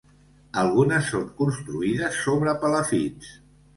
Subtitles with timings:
[0.61, 3.31] Algunes són construïdes sobre palafits.